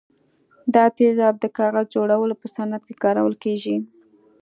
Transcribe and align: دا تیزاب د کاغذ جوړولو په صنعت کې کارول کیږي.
دا 0.73 0.85
تیزاب 0.97 1.35
د 1.39 1.45
کاغذ 1.57 1.85
جوړولو 1.95 2.35
په 2.41 2.47
صنعت 2.55 2.81
کې 2.87 2.95
کارول 3.03 3.33
کیږي. 3.43 3.77